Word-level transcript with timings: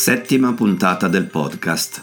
Settima 0.00 0.54
puntata 0.54 1.08
del 1.08 1.26
podcast. 1.26 2.02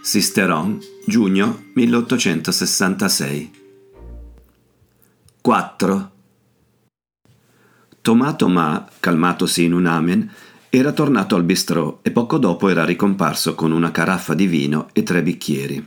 Sisteron, 0.00 0.78
giugno 1.04 1.64
1866. 1.74 3.50
4. 5.42 6.10
Tomà 8.00 8.32
Tomà, 8.32 8.88
calmatosi 8.98 9.64
in 9.64 9.74
un 9.74 9.84
amen, 9.84 10.32
era 10.70 10.92
tornato 10.92 11.36
al 11.36 11.42
bistrò 11.42 11.98
e 12.00 12.10
poco 12.12 12.38
dopo 12.38 12.70
era 12.70 12.86
ricomparso 12.86 13.54
con 13.54 13.72
una 13.72 13.90
caraffa 13.90 14.32
di 14.32 14.46
vino 14.46 14.88
e 14.94 15.02
tre 15.02 15.22
bicchieri. 15.22 15.86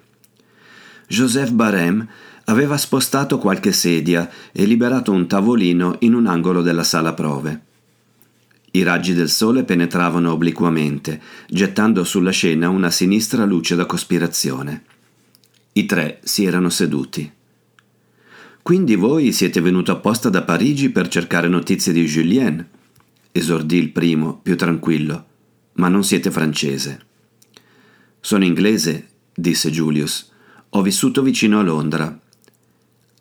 Joseph 1.08 1.54
Barème 1.54 2.05
aveva 2.46 2.77
spostato 2.77 3.40
qualche 3.40 3.71
sedia 3.71 4.30
e 4.52 4.64
liberato 4.66 5.12
un 5.12 5.26
tavolino 5.26 5.96
in 6.02 6.14
un 6.14 6.27
angolo 6.27 6.62
della 6.62 6.84
sala 6.84 7.14
prove. 7.14 7.66
I 8.71 8.84
raggi 8.84 9.13
del 9.13 9.29
sole 9.29 9.63
penetravano 9.63 10.32
obliquamente, 10.32 11.21
gettando 11.48 12.04
sulla 12.04 12.32
scena 12.32 12.70
una 12.70 12.91
sinistra 12.91 13.46
luce 13.46 13.76
da 13.76 13.85
cospirazione. 13.85 14.84
I 15.74 15.85
tre 15.85 16.20
si 16.24 16.46
erano 16.46 16.70
seduti. 16.70 17.32
Quindi 18.62 18.96
voi 18.96 19.32
siete 19.32 19.62
venuto 19.62 19.91
apposta 19.91 20.29
da 20.29 20.43
Parigi 20.43 20.90
per 20.90 21.07
cercare 21.07 21.48
notizie 21.48 21.93
di 21.93 22.04
Julien? 22.05 22.68
esordì 23.32 23.77
il 23.77 23.91
primo, 23.91 24.40
più 24.41 24.57
tranquillo. 24.57 25.26
Ma 25.74 25.87
non 25.87 26.04
siete 26.04 26.31
francese. 26.31 27.05
Sono 28.20 28.43
inglese, 28.43 29.07
disse 29.34 29.70
Julius. 29.70 30.31
Ho 30.70 30.81
vissuto 30.81 31.21
vicino 31.21 31.59
a 31.59 31.63
Londra. 31.63 32.20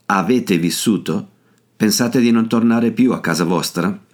Avete 0.06 0.58
vissuto? 0.58 1.28
Pensate 1.76 2.20
di 2.20 2.30
non 2.30 2.48
tornare 2.48 2.90
più 2.90 3.12
a 3.12 3.20
casa 3.20 3.44
vostra? 3.44 4.05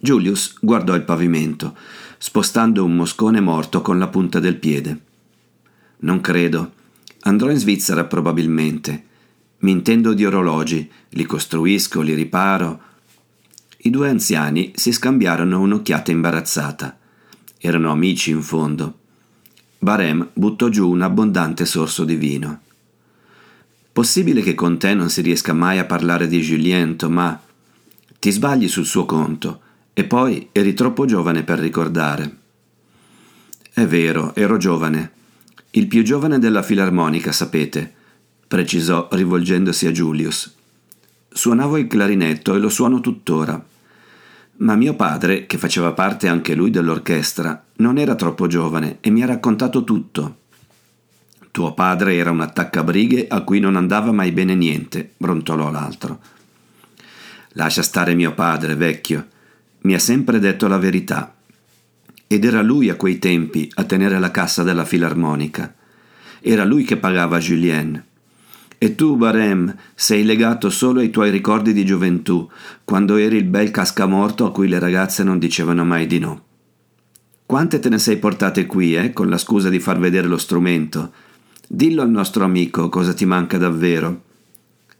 Julius 0.00 0.56
guardò 0.60 0.94
il 0.94 1.02
pavimento, 1.02 1.76
spostando 2.18 2.84
un 2.84 2.94
moscone 2.94 3.40
morto 3.40 3.82
con 3.82 3.98
la 3.98 4.06
punta 4.06 4.38
del 4.38 4.56
piede. 4.56 5.00
Non 5.98 6.20
credo. 6.20 6.72
Andrò 7.22 7.50
in 7.50 7.58
Svizzera 7.58 8.04
probabilmente. 8.04 9.04
Mi 9.58 9.72
intendo 9.72 10.14
di 10.14 10.24
orologi, 10.24 10.88
li 11.10 11.24
costruisco, 11.24 12.00
li 12.00 12.14
riparo. 12.14 12.80
I 13.78 13.90
due 13.90 14.08
anziani 14.08 14.70
si 14.76 14.92
scambiarono 14.92 15.60
un'occhiata 15.60 16.12
imbarazzata. 16.12 16.96
Erano 17.58 17.90
amici 17.90 18.30
in 18.30 18.42
fondo. 18.42 18.98
Barem 19.80 20.28
buttò 20.32 20.68
giù 20.68 20.88
un 20.88 21.02
abbondante 21.02 21.66
sorso 21.66 22.04
di 22.04 22.14
vino. 22.14 22.60
Possibile 23.92 24.42
che 24.42 24.54
con 24.54 24.78
te 24.78 24.94
non 24.94 25.10
si 25.10 25.22
riesca 25.22 25.52
mai 25.52 25.78
a 25.78 25.84
parlare 25.84 26.28
di 26.28 26.40
Julien, 26.40 26.96
ma 27.08 27.40
ti 28.20 28.30
sbagli 28.30 28.68
sul 28.68 28.86
suo 28.86 29.04
conto. 29.04 29.62
E 29.98 30.04
poi 30.04 30.50
eri 30.52 30.74
troppo 30.74 31.06
giovane 31.06 31.42
per 31.42 31.58
ricordare. 31.58 32.36
È 33.72 33.84
vero, 33.84 34.32
ero 34.36 34.56
giovane. 34.56 35.10
Il 35.70 35.88
più 35.88 36.04
giovane 36.04 36.38
della 36.38 36.62
filarmonica, 36.62 37.32
sapete, 37.32 37.92
precisò 38.46 39.08
rivolgendosi 39.10 39.88
a 39.88 39.90
Julius. 39.90 40.54
Suonavo 41.28 41.78
il 41.78 41.88
clarinetto 41.88 42.54
e 42.54 42.60
lo 42.60 42.68
suono 42.68 43.00
tuttora. 43.00 43.60
Ma 44.58 44.76
mio 44.76 44.94
padre, 44.94 45.46
che 45.46 45.58
faceva 45.58 45.90
parte 45.90 46.28
anche 46.28 46.54
lui 46.54 46.70
dell'orchestra, 46.70 47.60
non 47.78 47.98
era 47.98 48.14
troppo 48.14 48.46
giovane 48.46 48.98
e 49.00 49.10
mi 49.10 49.24
ha 49.24 49.26
raccontato 49.26 49.82
tutto. 49.82 50.36
Tuo 51.50 51.74
padre 51.74 52.14
era 52.14 52.30
un 52.30 52.40
attaccabrighe 52.40 53.26
a 53.26 53.40
cui 53.40 53.58
non 53.58 53.74
andava 53.74 54.12
mai 54.12 54.30
bene 54.30 54.54
niente, 54.54 55.14
brontolò 55.16 55.72
l'altro. 55.72 56.20
Lascia 57.54 57.82
stare 57.82 58.14
mio 58.14 58.32
padre, 58.32 58.76
vecchio 58.76 59.30
mi 59.88 59.94
ha 59.94 59.98
sempre 59.98 60.38
detto 60.38 60.68
la 60.68 60.76
verità. 60.76 61.34
Ed 62.26 62.44
era 62.44 62.60
lui 62.60 62.90
a 62.90 62.96
quei 62.96 63.18
tempi 63.18 63.70
a 63.76 63.84
tenere 63.84 64.18
la 64.18 64.30
cassa 64.30 64.62
della 64.62 64.84
filarmonica. 64.84 65.74
Era 66.42 66.66
lui 66.66 66.84
che 66.84 66.98
pagava 66.98 67.38
Julien. 67.38 68.04
E 68.76 68.94
tu, 68.94 69.16
Barem, 69.16 69.74
sei 69.94 70.24
legato 70.24 70.68
solo 70.68 71.00
ai 71.00 71.08
tuoi 71.08 71.30
ricordi 71.30 71.72
di 71.72 71.86
gioventù, 71.86 72.46
quando 72.84 73.16
eri 73.16 73.38
il 73.38 73.44
bel 73.44 73.70
cascamorto 73.70 74.44
a 74.44 74.52
cui 74.52 74.68
le 74.68 74.78
ragazze 74.78 75.24
non 75.24 75.38
dicevano 75.38 75.86
mai 75.86 76.06
di 76.06 76.18
no. 76.18 76.44
Quante 77.46 77.78
te 77.78 77.88
ne 77.88 77.98
sei 77.98 78.18
portate 78.18 78.66
qui, 78.66 78.94
eh, 78.94 79.14
con 79.14 79.30
la 79.30 79.38
scusa 79.38 79.70
di 79.70 79.80
far 79.80 79.98
vedere 79.98 80.26
lo 80.26 80.36
strumento? 80.36 81.12
Dillo 81.66 82.02
al 82.02 82.10
nostro 82.10 82.44
amico 82.44 82.90
cosa 82.90 83.14
ti 83.14 83.24
manca 83.24 83.56
davvero. 83.56 84.24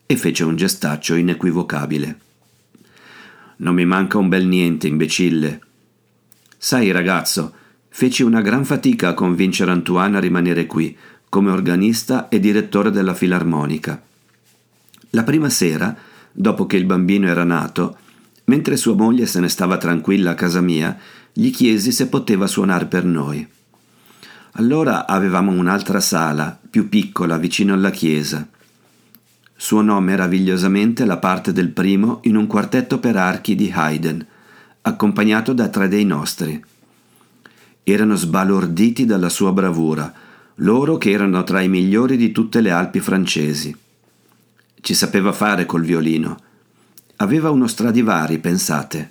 E 0.06 0.16
fece 0.16 0.44
un 0.44 0.56
gestaccio 0.56 1.14
inequivocabile. 1.14 2.20
Non 3.60 3.74
mi 3.74 3.84
manca 3.84 4.18
un 4.18 4.28
bel 4.28 4.46
niente, 4.46 4.86
imbecille. 4.86 5.60
Sai, 6.56 6.90
ragazzo, 6.90 7.52
feci 7.88 8.22
una 8.22 8.40
gran 8.40 8.64
fatica 8.64 9.08
a 9.08 9.14
convincere 9.14 9.70
Antoine 9.70 10.16
a 10.16 10.20
rimanere 10.20 10.66
qui, 10.66 10.96
come 11.28 11.50
organista 11.50 12.28
e 12.28 12.38
direttore 12.38 12.90
della 12.90 13.14
filarmonica. 13.14 14.00
La 15.10 15.24
prima 15.24 15.48
sera, 15.48 15.96
dopo 16.30 16.66
che 16.66 16.76
il 16.76 16.84
bambino 16.84 17.26
era 17.26 17.44
nato, 17.44 17.96
mentre 18.44 18.76
sua 18.76 18.94
moglie 18.94 19.26
se 19.26 19.40
ne 19.40 19.48
stava 19.48 19.76
tranquilla 19.76 20.32
a 20.32 20.34
casa 20.34 20.60
mia, 20.60 20.96
gli 21.32 21.50
chiesi 21.50 21.90
se 21.90 22.08
poteva 22.08 22.46
suonare 22.46 22.86
per 22.86 23.04
noi. 23.04 23.46
Allora 24.52 25.06
avevamo 25.06 25.50
un'altra 25.50 26.00
sala, 26.00 26.58
più 26.70 26.88
piccola, 26.88 27.38
vicino 27.38 27.74
alla 27.74 27.90
chiesa 27.90 28.48
Suonò 29.60 29.98
meravigliosamente 29.98 31.04
la 31.04 31.16
parte 31.16 31.52
del 31.52 31.70
primo 31.70 32.20
in 32.22 32.36
un 32.36 32.46
quartetto 32.46 33.00
per 33.00 33.16
archi 33.16 33.56
di 33.56 33.72
Haydn, 33.74 34.24
accompagnato 34.82 35.52
da 35.52 35.66
tre 35.66 35.88
dei 35.88 36.04
nostri. 36.04 36.64
Erano 37.82 38.14
sbalorditi 38.14 39.04
dalla 39.04 39.28
sua 39.28 39.52
bravura, 39.52 40.14
loro 40.60 40.96
che 40.96 41.10
erano 41.10 41.42
tra 41.42 41.60
i 41.60 41.68
migliori 41.68 42.16
di 42.16 42.30
tutte 42.30 42.60
le 42.60 42.70
Alpi 42.70 43.00
francesi. 43.00 43.76
Ci 44.80 44.94
sapeva 44.94 45.32
fare 45.32 45.66
col 45.66 45.82
violino. 45.82 46.38
Aveva 47.16 47.50
uno 47.50 47.66
Stradivari, 47.66 48.38
pensate. 48.38 49.10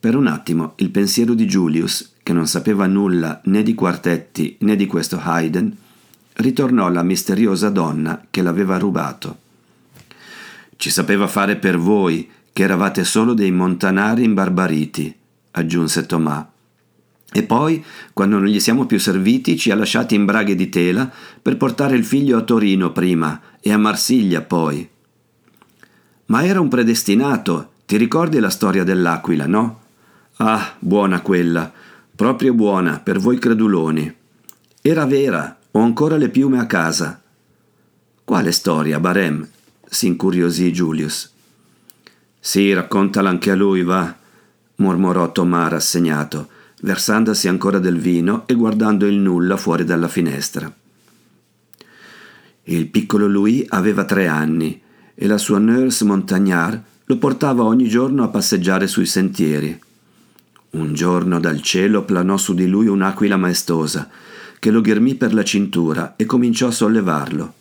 Per 0.00 0.16
un 0.16 0.26
attimo 0.26 0.72
il 0.76 0.88
pensiero 0.88 1.34
di 1.34 1.44
Julius, 1.44 2.14
che 2.22 2.32
non 2.32 2.46
sapeva 2.46 2.86
nulla 2.86 3.42
né 3.44 3.62
di 3.62 3.74
quartetti 3.74 4.56
né 4.60 4.74
di 4.74 4.86
questo 4.86 5.20
Haydn, 5.22 5.76
ritornò 6.34 6.88
la 6.88 7.02
misteriosa 7.02 7.68
donna 7.68 8.26
che 8.30 8.42
l'aveva 8.42 8.78
rubato. 8.78 9.38
Ci 10.76 10.90
sapeva 10.90 11.26
fare 11.26 11.56
per 11.56 11.78
voi, 11.78 12.28
che 12.52 12.62
eravate 12.62 13.04
solo 13.04 13.34
dei 13.34 13.50
montanari 13.50 14.24
imbarbariti, 14.24 15.14
aggiunse 15.52 16.06
Tomà. 16.06 16.50
E 17.34 17.42
poi, 17.44 17.82
quando 18.12 18.38
non 18.38 18.46
gli 18.46 18.60
siamo 18.60 18.84
più 18.84 18.98
serviti, 18.98 19.56
ci 19.56 19.70
ha 19.70 19.74
lasciati 19.74 20.14
in 20.14 20.26
braghe 20.26 20.54
di 20.54 20.68
tela 20.68 21.10
per 21.40 21.56
portare 21.56 21.96
il 21.96 22.04
figlio 22.04 22.36
a 22.36 22.42
Torino 22.42 22.92
prima 22.92 23.40
e 23.60 23.72
a 23.72 23.78
Marsiglia 23.78 24.42
poi. 24.42 24.86
Ma 26.26 26.44
era 26.44 26.60
un 26.60 26.68
predestinato, 26.68 27.70
ti 27.86 27.96
ricordi 27.96 28.38
la 28.38 28.50
storia 28.50 28.84
dell'aquila, 28.84 29.46
no? 29.46 29.80
Ah, 30.36 30.74
buona 30.78 31.20
quella, 31.20 31.72
proprio 32.14 32.52
buona 32.52 32.98
per 32.98 33.18
voi 33.18 33.38
creduloni. 33.38 34.14
Era 34.82 35.06
vera, 35.06 35.58
ho 35.74 35.80
ancora 35.80 36.16
le 36.16 36.28
piume 36.28 36.58
a 36.58 36.66
casa. 36.66 37.20
Quale 38.24 38.52
storia, 38.52 39.00
Barem? 39.00 39.48
si 39.88 40.06
incuriosì 40.06 40.70
Julius. 40.70 41.30
Sì, 42.38 42.72
raccontala 42.72 43.28
anche 43.28 43.50
a 43.50 43.54
lui, 43.54 43.82
va, 43.82 44.14
mormorò 44.76 45.32
Tomà 45.32 45.68
rassegnato, 45.68 46.48
versandosi 46.82 47.48
ancora 47.48 47.78
del 47.78 47.98
vino 47.98 48.46
e 48.46 48.54
guardando 48.54 49.06
il 49.06 49.16
nulla 49.16 49.56
fuori 49.56 49.84
dalla 49.84 50.08
finestra. 50.08 50.70
Il 52.64 52.86
piccolo 52.88 53.26
Louis 53.26 53.64
aveva 53.68 54.04
tre 54.04 54.26
anni 54.26 54.80
e 55.14 55.26
la 55.26 55.38
sua 55.38 55.58
nurse 55.58 56.04
Montagnard 56.04 56.82
lo 57.04 57.16
portava 57.16 57.64
ogni 57.64 57.88
giorno 57.88 58.24
a 58.24 58.28
passeggiare 58.28 58.86
sui 58.86 59.06
sentieri. 59.06 59.78
Un 60.70 60.94
giorno 60.94 61.40
dal 61.40 61.60
cielo 61.62 62.04
planò 62.04 62.36
su 62.36 62.54
di 62.54 62.66
lui 62.66 62.86
un'aquila 62.86 63.36
maestosa 63.36 64.08
che 64.62 64.70
lo 64.70 64.80
ghermì 64.80 65.16
per 65.16 65.34
la 65.34 65.42
cintura 65.42 66.14
e 66.14 66.24
cominciò 66.24 66.68
a 66.68 66.70
sollevarlo. 66.70 67.52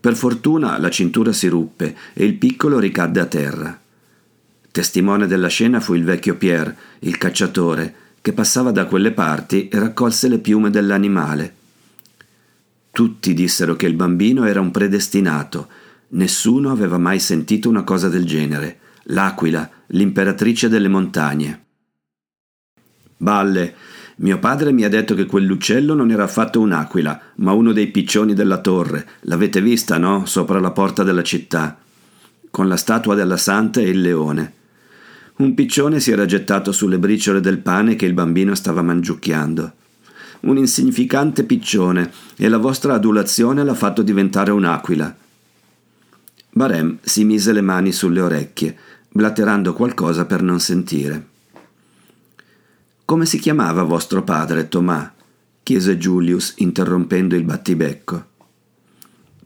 Per 0.00 0.16
fortuna 0.16 0.80
la 0.80 0.90
cintura 0.90 1.32
si 1.32 1.46
ruppe 1.46 1.96
e 2.12 2.24
il 2.24 2.34
piccolo 2.34 2.80
ricadde 2.80 3.20
a 3.20 3.26
terra. 3.26 3.80
Testimone 4.72 5.28
della 5.28 5.46
scena 5.46 5.78
fu 5.78 5.94
il 5.94 6.02
vecchio 6.02 6.34
Pierre, 6.34 6.76
il 6.98 7.16
cacciatore, 7.18 7.94
che 8.20 8.32
passava 8.32 8.72
da 8.72 8.86
quelle 8.86 9.12
parti 9.12 9.68
e 9.68 9.78
raccolse 9.78 10.26
le 10.26 10.38
piume 10.38 10.70
dell'animale. 10.70 11.54
Tutti 12.90 13.32
dissero 13.32 13.76
che 13.76 13.86
il 13.86 13.94
bambino 13.94 14.44
era 14.44 14.60
un 14.60 14.72
predestinato, 14.72 15.68
nessuno 16.08 16.72
aveva 16.72 16.98
mai 16.98 17.20
sentito 17.20 17.68
una 17.68 17.84
cosa 17.84 18.08
del 18.08 18.24
genere. 18.24 18.80
L'aquila, 19.04 19.70
l'imperatrice 19.86 20.68
delle 20.68 20.88
montagne. 20.88 21.64
Balle, 23.18 23.74
mio 24.18 24.38
padre 24.38 24.72
mi 24.72 24.82
ha 24.82 24.88
detto 24.88 25.14
che 25.14 25.26
quell'uccello 25.26 25.92
non 25.92 26.10
era 26.10 26.24
affatto 26.24 26.58
un'aquila, 26.60 27.20
ma 27.36 27.52
uno 27.52 27.72
dei 27.72 27.88
piccioni 27.88 28.32
della 28.32 28.58
torre. 28.58 29.06
L'avete 29.22 29.60
vista, 29.60 29.98
no? 29.98 30.24
Sopra 30.24 30.58
la 30.58 30.70
porta 30.70 31.02
della 31.02 31.22
città. 31.22 31.76
Con 32.50 32.66
la 32.66 32.78
statua 32.78 33.14
della 33.14 33.36
santa 33.36 33.80
e 33.80 33.90
il 33.90 34.00
leone. 34.00 34.52
Un 35.36 35.52
piccione 35.52 36.00
si 36.00 36.12
era 36.12 36.24
gettato 36.24 36.72
sulle 36.72 36.98
briciole 36.98 37.40
del 37.40 37.58
pane 37.58 37.94
che 37.94 38.06
il 38.06 38.14
bambino 38.14 38.54
stava 38.54 38.80
mangiucchiando. 38.80 39.72
Un 40.40 40.56
insignificante 40.56 41.44
piccione, 41.44 42.10
e 42.36 42.48
la 42.48 42.58
vostra 42.58 42.94
adulazione 42.94 43.62
l'ha 43.64 43.74
fatto 43.74 44.00
diventare 44.00 44.50
un'aquila. 44.50 45.14
Barem 46.52 46.96
si 47.02 47.24
mise 47.24 47.52
le 47.52 47.60
mani 47.60 47.92
sulle 47.92 48.22
orecchie, 48.22 48.78
blatterando 49.10 49.74
qualcosa 49.74 50.24
per 50.24 50.40
non 50.40 50.58
sentire. 50.58 51.34
Come 53.06 53.24
si 53.24 53.38
chiamava 53.38 53.84
vostro 53.84 54.24
padre, 54.24 54.66
Tomà? 54.66 55.14
chiese 55.62 55.96
Julius, 55.96 56.54
interrompendo 56.56 57.36
il 57.36 57.44
battibecco. 57.44 58.24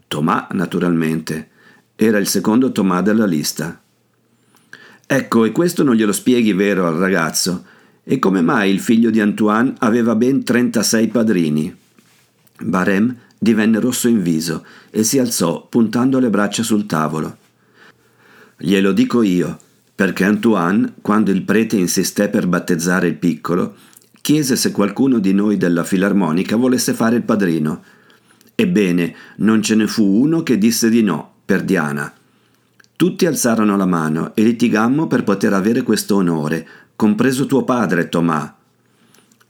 Tomà, 0.09 0.49
naturalmente. 0.53 1.51
Era 1.95 2.17
il 2.17 2.27
secondo 2.27 2.73
Tomà 2.73 3.03
della 3.03 3.27
lista. 3.27 3.79
Ecco, 5.07 5.45
e 5.45 5.53
questo 5.53 5.83
non 5.83 5.95
glielo 5.95 6.13
spieghi 6.13 6.55
vero 6.55 6.87
al 6.87 6.95
ragazzo. 6.95 7.67
E 8.03 8.19
come 8.19 8.41
mai 8.41 8.73
il 8.73 8.81
figlio 8.81 9.11
di 9.11 9.21
Antoine 9.21 9.75
aveva 9.81 10.15
ben 10.15 10.43
36 10.43 11.09
padrini? 11.09 11.77
Barem 12.63 13.15
divenne 13.39 13.79
rosso 13.79 14.09
in 14.09 14.23
viso 14.23 14.65
e 14.89 15.03
si 15.05 15.19
alzò 15.19 15.67
puntando 15.67 16.19
le 16.19 16.31
braccia 16.31 16.63
sul 16.63 16.87
tavolo. 16.87 17.37
Glielo 18.57 18.93
dico 18.93 19.21
io, 19.21 19.59
perché 20.01 20.25
Antoine, 20.25 20.95
quando 21.03 21.31
il 21.31 21.43
prete 21.43 21.77
insisté 21.77 22.31
per 22.31 22.47
battezzare 22.47 23.07
il 23.07 23.17
piccolo, 23.17 23.75
chiese 24.23 24.57
se 24.57 24.71
qualcuno 24.71 25.19
di 25.19 25.35
noi 25.35 25.59
della 25.59 25.85
filarmonica 25.85 26.57
volesse 26.57 26.95
fare 26.95 27.17
il 27.17 27.23
padrino. 27.23 27.83
Ebbene, 28.55 29.15
non 29.37 29.61
ce 29.61 29.75
ne 29.75 29.87
fu 29.87 30.03
uno 30.03 30.43
che 30.43 30.57
disse 30.57 30.89
di 30.89 31.03
no, 31.03 31.31
per 31.45 31.65
Diana. 31.65 32.11
Tutti 32.97 33.27
alzarono 33.27 33.77
la 33.77 33.85
mano 33.85 34.35
e 34.35 34.43
litigammo 34.43 35.07
per 35.07 35.23
poter 35.23 35.53
avere 35.53 35.83
questo 35.83 36.17
onore, 36.17 36.67
compreso 36.97 37.45
tuo 37.45 37.65
padre, 37.65 38.09
Tomà. 38.09 38.57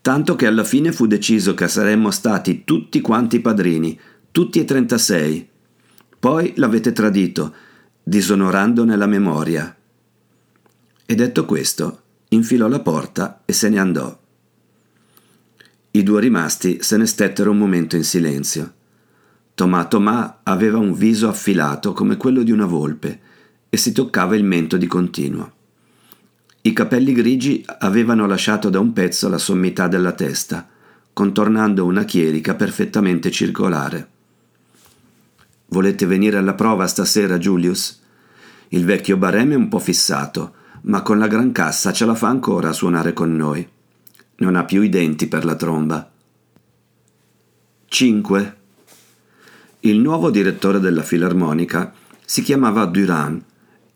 Tanto 0.02 0.34
che 0.34 0.46
alla 0.48 0.64
fine 0.64 0.90
fu 0.90 1.06
deciso 1.06 1.54
che 1.54 1.68
saremmo 1.68 2.10
stati 2.10 2.64
tutti 2.64 3.00
quanti 3.00 3.38
padrini, 3.38 3.96
tutti 4.32 4.58
e 4.58 4.64
trentasei. 4.64 5.48
Poi 6.18 6.54
l'avete 6.56 6.90
tradito, 6.90 7.54
disonorandone 8.02 8.96
la 8.96 9.06
memoria. 9.06 9.76
E 11.10 11.16
detto 11.16 11.44
questo, 11.44 12.02
infilò 12.28 12.68
la 12.68 12.78
porta 12.78 13.42
e 13.44 13.52
se 13.52 13.68
ne 13.68 13.80
andò. 13.80 14.16
I 15.90 16.02
due 16.04 16.20
rimasti 16.20 16.78
se 16.82 16.96
ne 16.96 17.06
stettero 17.06 17.50
un 17.50 17.58
momento 17.58 17.96
in 17.96 18.04
silenzio. 18.04 18.74
Tomà 19.54 19.86
Tomà 19.86 20.38
aveva 20.44 20.78
un 20.78 20.94
viso 20.94 21.28
affilato 21.28 21.92
come 21.94 22.16
quello 22.16 22.44
di 22.44 22.52
una 22.52 22.64
volpe 22.64 23.20
e 23.68 23.76
si 23.76 23.90
toccava 23.90 24.36
il 24.36 24.44
mento 24.44 24.76
di 24.76 24.86
continuo. 24.86 25.52
I 26.60 26.72
capelli 26.72 27.12
grigi 27.12 27.64
avevano 27.80 28.28
lasciato 28.28 28.70
da 28.70 28.78
un 28.78 28.92
pezzo 28.92 29.28
la 29.28 29.38
sommità 29.38 29.88
della 29.88 30.12
testa, 30.12 30.68
contornando 31.12 31.86
una 31.86 32.04
chierica 32.04 32.54
perfettamente 32.54 33.32
circolare. 33.32 34.08
Volete 35.70 36.06
venire 36.06 36.36
alla 36.36 36.54
prova 36.54 36.86
stasera, 36.86 37.36
Julius? 37.36 38.00
Il 38.68 38.84
vecchio 38.84 39.16
Bareme 39.16 39.56
un 39.56 39.66
po' 39.66 39.80
fissato, 39.80 40.54
ma 40.82 41.02
con 41.02 41.18
la 41.18 41.26
gran 41.26 41.52
cassa 41.52 41.92
ce 41.92 42.04
la 42.04 42.14
fa 42.14 42.28
ancora 42.28 42.70
a 42.70 42.72
suonare 42.72 43.12
con 43.12 43.34
noi. 43.34 43.66
Non 44.36 44.56
ha 44.56 44.64
più 44.64 44.82
i 44.82 44.88
denti 44.88 45.26
per 45.26 45.44
la 45.44 45.54
tromba. 45.54 46.10
5. 47.86 48.56
Il 49.80 49.98
nuovo 49.98 50.30
direttore 50.30 50.80
della 50.80 51.02
filarmonica 51.02 51.92
si 52.24 52.42
chiamava 52.42 52.84
Durand 52.86 53.42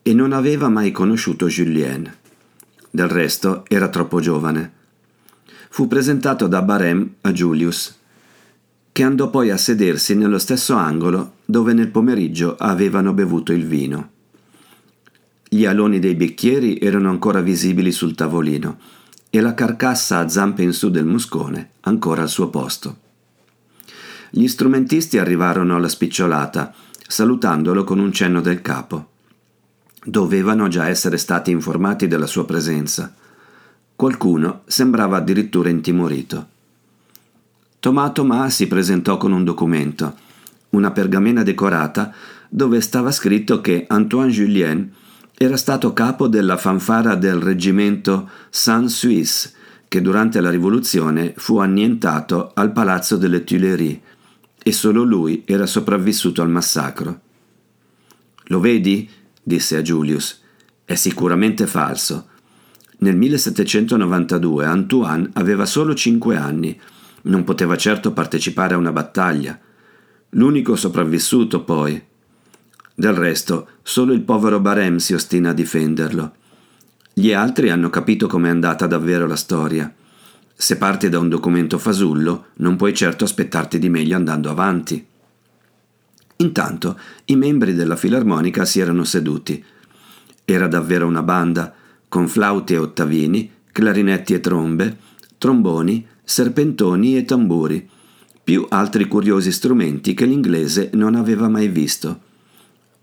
e 0.03 0.13
non 0.13 0.33
aveva 0.33 0.69
mai 0.69 0.91
conosciuto 0.91 1.47
Julien. 1.47 2.13
Del 2.91 3.09
resto 3.09 3.65
era 3.69 3.89
troppo 3.89 4.21
giovane. 4.21 4.73
Fu 5.71 5.89
presentato 5.89 6.47
da 6.47 6.63
Barem 6.63 7.15
a 7.23 7.33
Julius, 7.33 7.99
che 8.93 9.03
andò 9.03 9.31
poi 9.31 9.51
a 9.51 9.57
sedersi 9.57 10.15
nello 10.15 10.39
stesso 10.39 10.75
angolo 10.75 11.37
dove 11.45 11.73
nel 11.73 11.89
pomeriggio 11.89 12.55
avevano 12.57 13.13
bevuto 13.13 13.53
il 13.53 13.67
vino. 13.67 14.11
Gli 15.55 15.67
aloni 15.67 16.01
dei 16.01 16.17
bicchieri 16.17 16.79
erano 16.79 17.11
ancora 17.11 17.41
visibili 17.41 17.93
sul 17.93 18.17
tavolino 18.17 18.77
e 19.31 19.41
la 19.41 19.55
carcassa 19.55 20.19
a 20.19 20.29
zampe 20.29 20.65
in 20.65 20.73
su 20.73 20.91
del 20.91 21.05
muscone 21.05 21.75
ancora 21.83 22.23
al 22.23 22.29
suo 22.29 22.49
posto. 22.49 22.97
Gli 24.31 24.49
strumentisti 24.49 25.17
arrivarono 25.17 25.77
alla 25.77 25.87
spicciolata, 25.87 26.75
salutandolo 27.07 27.85
con 27.85 28.01
un 28.01 28.13
cenno 28.13 28.41
del 28.41 28.63
capo. 28.63 29.11
Dovevano 30.03 30.67
già 30.67 30.89
essere 30.89 31.19
stati 31.19 31.53
informati 31.53 32.09
della 32.09 32.27
sua 32.27 32.45
presenza. 32.45 33.15
Qualcuno 33.95 34.63
sembrava 34.65 35.19
addirittura 35.19 35.69
intimorito. 35.69 36.49
Tomà 37.79 38.11
Tomà 38.11 38.51
si 38.51 38.67
presentò 38.67 39.19
con 39.19 39.31
un 39.31 39.45
documento, 39.45 40.17
una 40.71 40.91
pergamena 40.91 41.45
decorata 41.45 42.13
dove 42.49 42.81
stava 42.81 43.13
scritto 43.13 43.61
che 43.61 43.85
Antoine 43.87 44.33
Julien 44.33 44.93
era 45.37 45.57
stato 45.57 45.93
capo 45.93 46.29
della 46.29 46.57
fanfara 46.57 47.17
del 47.17 47.41
reggimento 47.41 48.31
Saint-Suisse, 48.51 49.53
che 49.89 50.01
durante 50.01 50.41
la 50.41 50.51
rivoluzione 50.51 51.35
fu 51.37 51.59
annientato 51.59 52.53
al 52.55 52.73
palazzo 52.73 53.17
delle 53.17 53.43
Tuileries, 53.43 53.99
e 54.63 54.73
solo 54.73 55.03
lui 55.03 55.43
era 55.45 55.67
sopravvissuto 55.67 56.41
al 56.41 56.51
massacro. 56.51 57.21
Lo 58.45 58.61
vedi? 58.61 59.09
disse 59.43 59.77
a 59.77 59.83
Julius. 59.83 60.41
È 60.85 60.95
sicuramente 60.95 61.67
falso. 61.67 62.29
Nel 62.99 63.17
1792 63.17 64.65
Antoine 64.65 65.31
aveva 65.35 65.67
solo 65.67 65.95
cinque 65.95 66.37
anni, 66.37 66.79
non 67.23 67.45
poteva 67.45 67.77
certo 67.77 68.13
partecipare 68.13 68.75
a 68.75 68.79
una 68.79 68.93
battaglia. 68.93 69.59
L'unico 70.31 70.77
sopravvissuto, 70.77 71.65
poi, 71.65 72.03
del 72.95 73.13
resto, 73.13 73.69
solo 73.83 74.13
il 74.13 74.23
povero 74.23 74.61
Barem 74.61 74.97
si 74.99 75.15
ostina 75.15 75.51
a 75.51 75.55
difenderlo. 75.55 76.35
Gli 77.13 77.33
altri 77.33 77.71
hanno 77.71 77.91
capito 77.91 78.29
com'è 78.29 78.49
andata 78.49 78.87
davvero 78.87 79.27
la 79.27 79.37
storia. 79.37 79.93
Se 80.55 80.77
parti 80.79 81.09
da 81.09 81.19
un 81.19 81.29
documento 81.29 81.79
fasullo, 81.79 82.47
non 82.57 82.77
puoi 82.77 82.95
certo 82.95 83.25
aspettarti 83.25 83.81
di 83.81 83.89
meglio 83.89 84.15
andando 84.15 84.49
avanti. 84.49 85.05
Intanto 86.37 86.99
i 87.27 87.37
membri 87.37 87.75
della 87.75 87.97
filarmonica 87.97 88.65
si 88.65 88.79
erano 88.79 89.03
seduti. 89.03 89.63
Era 90.45 90.69
davvero 90.69 91.07
una 91.07 91.23
banda, 91.23 91.75
con 92.09 92.29
flauti 92.29 92.75
e 92.75 92.79
ottavini, 92.79 93.51
clarinetti 93.73 94.35
e 94.35 94.41
trombe, 94.41 94.99
tromboni, 95.37 96.07
serpentoni 96.23 97.17
e 97.17 97.25
tamburi, 97.25 97.89
più 98.43 98.67
altri 98.69 99.09
curiosi 99.09 99.51
strumenti 99.51 100.15
che 100.15 100.27
l'inglese 100.27 100.91
non 100.95 101.17
aveva 101.17 101.49
mai 101.49 101.67
visto 101.67 102.33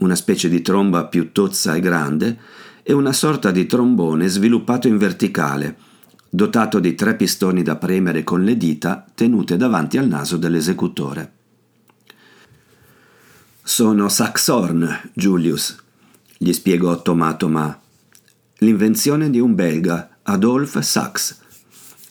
una 0.01 0.15
specie 0.15 0.49
di 0.49 0.61
tromba 0.61 1.05
più 1.05 1.31
tozza 1.31 1.75
e 1.75 1.79
grande, 1.79 2.37
e 2.83 2.93
una 2.93 3.13
sorta 3.13 3.51
di 3.51 3.65
trombone 3.65 4.27
sviluppato 4.27 4.87
in 4.87 4.97
verticale, 4.97 5.77
dotato 6.29 6.79
di 6.79 6.95
tre 6.95 7.15
pistoni 7.15 7.63
da 7.63 7.75
premere 7.75 8.23
con 8.23 8.43
le 8.43 8.57
dita 8.57 9.05
tenute 9.13 9.57
davanti 9.57 9.97
al 9.97 10.07
naso 10.07 10.37
dell'esecutore. 10.37 11.33
Sono 13.63 14.09
Saxhorn, 14.09 15.11
Julius, 15.13 15.77
gli 16.37 16.51
spiegò 16.51 16.99
Thomas 17.03 17.37
Thomas. 17.37 17.77
L'invenzione 18.57 19.29
di 19.29 19.39
un 19.39 19.53
belga, 19.53 20.17
Adolphe 20.23 20.81
Sax. 20.81 21.37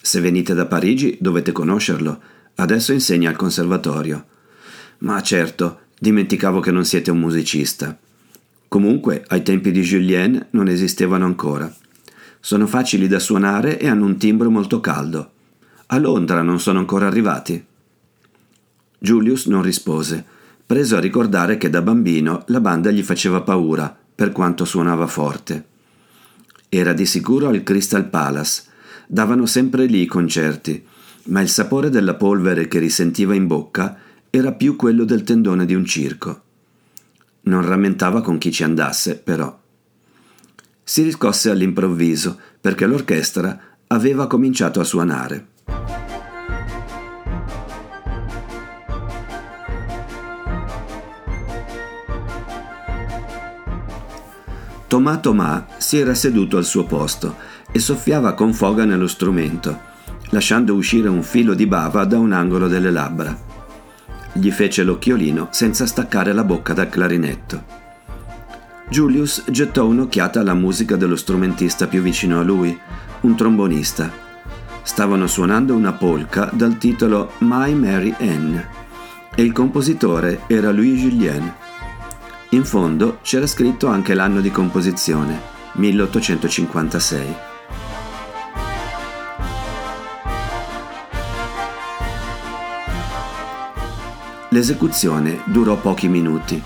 Se 0.01 0.19
venite 0.21 0.53
da 0.53 0.65
Parigi 0.65 1.17
dovete 1.19 1.51
conoscerlo. 1.51 2.21
Adesso 2.55 2.93
insegna 2.93 3.29
al 3.29 3.35
conservatorio. 3.35 4.25
Ma 4.99 5.21
certo, 5.21 5.80
Dimenticavo 6.03 6.61
che 6.61 6.71
non 6.71 6.83
siete 6.83 7.11
un 7.11 7.19
musicista. 7.19 7.95
Comunque, 8.67 9.23
ai 9.27 9.43
tempi 9.43 9.69
di 9.69 9.81
Julien 9.81 10.47
non 10.49 10.67
esistevano 10.67 11.25
ancora. 11.25 11.71
Sono 12.39 12.65
facili 12.65 13.07
da 13.07 13.19
suonare 13.19 13.77
e 13.77 13.87
hanno 13.87 14.05
un 14.05 14.17
timbro 14.17 14.49
molto 14.49 14.79
caldo. 14.79 15.31
A 15.85 15.99
Londra 15.99 16.41
non 16.41 16.59
sono 16.59 16.79
ancora 16.79 17.05
arrivati. 17.05 17.63
Julius 18.97 19.45
non 19.45 19.61
rispose, 19.61 20.25
preso 20.65 20.97
a 20.97 20.99
ricordare 20.99 21.57
che 21.57 21.69
da 21.69 21.83
bambino 21.83 22.45
la 22.47 22.61
banda 22.61 22.89
gli 22.89 23.03
faceva 23.03 23.41
paura, 23.41 23.95
per 24.15 24.31
quanto 24.31 24.65
suonava 24.65 25.05
forte. 25.05 25.65
Era 26.67 26.93
di 26.93 27.05
sicuro 27.05 27.47
al 27.47 27.61
Crystal 27.61 28.09
Palace, 28.09 28.63
davano 29.05 29.45
sempre 29.45 29.85
lì 29.85 30.01
i 30.01 30.07
concerti, 30.07 30.83
ma 31.25 31.41
il 31.41 31.49
sapore 31.49 31.91
della 31.91 32.15
polvere 32.15 32.67
che 32.67 32.79
risentiva 32.79 33.35
in 33.35 33.45
bocca 33.45 34.09
era 34.33 34.53
più 34.53 34.77
quello 34.77 35.03
del 35.03 35.23
tendone 35.23 35.65
di 35.65 35.75
un 35.75 35.83
circo. 35.83 36.41
Non 37.41 37.65
rammentava 37.65 38.21
con 38.21 38.37
chi 38.37 38.49
ci 38.49 38.63
andasse, 38.63 39.17
però. 39.17 39.59
Si 40.81 41.03
riscosse 41.03 41.49
all'improvviso 41.49 42.39
perché 42.61 42.85
l'orchestra 42.85 43.59
aveva 43.87 44.27
cominciato 44.27 44.79
a 44.79 44.85
suonare. 44.85 45.47
Tomà 54.87 55.17
Tomà 55.17 55.67
si 55.77 55.97
era 55.97 56.13
seduto 56.13 56.55
al 56.55 56.65
suo 56.65 56.85
posto 56.85 57.35
e 57.69 57.79
soffiava 57.79 58.33
con 58.33 58.53
foga 58.53 58.85
nello 58.85 59.07
strumento, 59.07 59.77
lasciando 60.29 60.73
uscire 60.73 61.09
un 61.09 61.21
filo 61.21 61.53
di 61.53 61.67
bava 61.67 62.05
da 62.05 62.17
un 62.17 62.31
angolo 62.31 62.69
delle 62.69 62.91
labbra. 62.91 63.50
Gli 64.33 64.49
fece 64.49 64.83
l'occhiolino 64.83 65.49
senza 65.51 65.85
staccare 65.85 66.31
la 66.31 66.43
bocca 66.45 66.73
dal 66.73 66.89
clarinetto. 66.89 67.79
Julius 68.87 69.43
gettò 69.49 69.85
un'occhiata 69.85 70.39
alla 70.39 70.53
musica 70.53 70.95
dello 70.95 71.15
strumentista 71.15 71.87
più 71.87 72.01
vicino 72.01 72.39
a 72.39 72.43
lui, 72.43 72.77
un 73.21 73.35
trombonista. 73.35 74.11
Stavano 74.83 75.27
suonando 75.27 75.75
una 75.75 75.91
polka 75.91 76.49
dal 76.53 76.77
titolo 76.77 77.33
My 77.39 77.73
Mary 77.73 78.13
Ann 78.19 78.57
e 79.35 79.43
il 79.43 79.51
compositore 79.51 80.41
era 80.47 80.71
Louis 80.71 80.99
Julien. 80.99 81.53
In 82.49 82.63
fondo 82.65 83.19
c'era 83.21 83.47
scritto 83.47 83.87
anche 83.87 84.13
l'anno 84.13 84.41
di 84.41 84.51
composizione, 84.51 85.39
1856. 85.73 87.50
L'esecuzione 94.53 95.43
durò 95.45 95.77
pochi 95.77 96.09
minuti, 96.09 96.61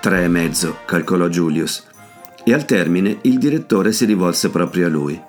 tre 0.00 0.24
e 0.24 0.28
mezzo, 0.28 0.78
calcolò 0.86 1.28
Julius, 1.28 1.84
e 2.42 2.54
al 2.54 2.64
termine 2.64 3.18
il 3.22 3.36
direttore 3.36 3.92
si 3.92 4.06
rivolse 4.06 4.48
proprio 4.48 4.86
a 4.86 4.88
lui. 4.88 5.22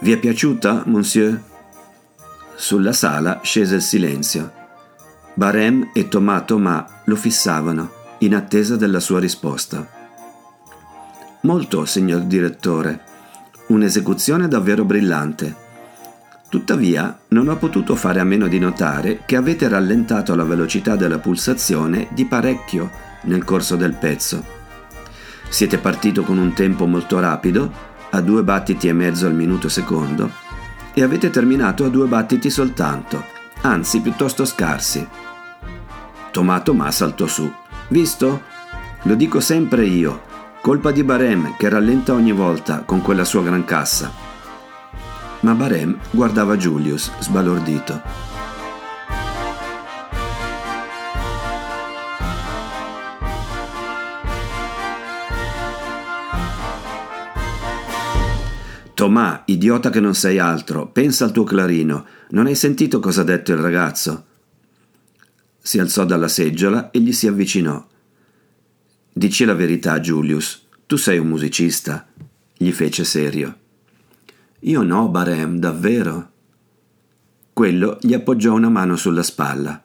Vi 0.00 0.12
è 0.12 0.18
piaciuta, 0.18 0.82
monsieur? 0.84 1.40
Sulla 2.56 2.92
sala 2.92 3.40
scese 3.42 3.76
il 3.76 3.80
silenzio. 3.80 4.52
Barem 5.32 5.92
e 5.94 6.08
Thomas 6.08 6.42
Thomas 6.44 6.84
lo 7.04 7.16
fissavano 7.16 7.90
in 8.18 8.34
attesa 8.34 8.76
della 8.76 9.00
sua 9.00 9.18
risposta. 9.18 9.88
Molto, 11.40 11.86
signor 11.86 12.20
direttore. 12.24 13.00
Un'esecuzione 13.68 14.46
davvero 14.46 14.84
brillante. 14.84 15.56
Tuttavia, 16.54 17.18
non 17.30 17.48
ho 17.48 17.56
potuto 17.56 17.96
fare 17.96 18.20
a 18.20 18.24
meno 18.24 18.46
di 18.46 18.60
notare 18.60 19.22
che 19.26 19.34
avete 19.34 19.66
rallentato 19.66 20.36
la 20.36 20.44
velocità 20.44 20.94
della 20.94 21.18
pulsazione 21.18 22.06
di 22.12 22.26
parecchio 22.26 22.92
nel 23.22 23.42
corso 23.42 23.74
del 23.74 23.94
pezzo. 23.94 24.44
Siete 25.48 25.78
partito 25.78 26.22
con 26.22 26.38
un 26.38 26.52
tempo 26.52 26.86
molto 26.86 27.18
rapido, 27.18 27.72
a 28.08 28.20
due 28.20 28.44
battiti 28.44 28.86
e 28.86 28.92
mezzo 28.92 29.26
al 29.26 29.34
minuto 29.34 29.68
secondo, 29.68 30.30
e 30.92 31.02
avete 31.02 31.28
terminato 31.28 31.86
a 31.86 31.88
due 31.88 32.06
battiti 32.06 32.48
soltanto, 32.50 33.24
anzi 33.62 34.00
piuttosto 34.00 34.44
scarsi. 34.44 35.04
Tomato 36.30 36.72
Ma 36.72 36.88
saltò 36.92 37.26
su. 37.26 37.52
Visto? 37.88 38.42
Lo 39.02 39.16
dico 39.16 39.40
sempre 39.40 39.86
io. 39.86 40.22
Colpa 40.60 40.92
di 40.92 41.02
Barem 41.02 41.56
che 41.58 41.68
rallenta 41.68 42.12
ogni 42.12 42.30
volta 42.30 42.84
con 42.84 43.02
quella 43.02 43.24
sua 43.24 43.42
gran 43.42 43.64
cassa. 43.64 44.23
Ma 45.44 45.52
Barem 45.52 45.94
guardava 46.10 46.56
Julius 46.56 47.12
sbalordito. 47.18 48.00
Tomà, 58.94 59.42
idiota 59.44 59.90
che 59.90 60.00
non 60.00 60.14
sei 60.14 60.38
altro, 60.38 60.86
pensa 60.86 61.26
al 61.26 61.32
tuo 61.32 61.44
clarino. 61.44 62.06
Non 62.30 62.46
hai 62.46 62.54
sentito 62.54 62.98
cosa 62.98 63.20
ha 63.20 63.24
detto 63.24 63.52
il 63.52 63.58
ragazzo? 63.58 64.24
Si 65.60 65.78
alzò 65.78 66.06
dalla 66.06 66.28
seggiola 66.28 66.90
e 66.90 67.00
gli 67.00 67.12
si 67.12 67.26
avvicinò. 67.26 67.86
Dici 69.12 69.44
la 69.44 69.54
verità, 69.54 70.00
Julius, 70.00 70.66
tu 70.86 70.96
sei 70.96 71.18
un 71.18 71.28
musicista, 71.28 72.06
gli 72.56 72.72
fece 72.72 73.04
serio. 73.04 73.58
Io 74.66 74.82
no, 74.82 75.08
Barem, 75.10 75.58
davvero. 75.58 76.30
Quello 77.52 77.98
gli 78.00 78.14
appoggiò 78.14 78.54
una 78.54 78.70
mano 78.70 78.96
sulla 78.96 79.22
spalla. 79.22 79.82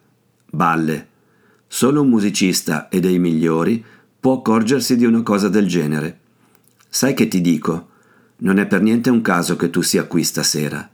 Balle. 0.50 1.08
Solo 1.68 2.02
un 2.02 2.08
musicista 2.08 2.88
e 2.88 3.02
dei 3.02 3.20
migliori 3.20 3.84
può 4.18 4.38
accorgersi 4.38 4.96
di 4.96 5.04
una 5.04 5.22
cosa 5.22 5.50
del 5.50 5.68
genere. 5.68 6.20
Sai 6.88 7.14
che 7.14 7.28
ti 7.28 7.42
dico? 7.42 7.90
Non 8.38 8.58
è 8.58 8.68
per 8.68 8.82
niente 8.82 9.10
un 9.10 9.22
caso 9.22 9.58
che 9.58 9.70
tu 9.70 9.82
sia 9.82 10.06
qui 10.06 10.24
stasera. 10.24 10.90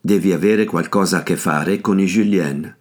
Devi 0.00 0.32
avere 0.32 0.64
qualcosa 0.64 1.18
a 1.18 1.22
che 1.22 1.36
fare 1.36 1.80
con 1.80 2.00
i 2.00 2.06
Julien. 2.06 2.74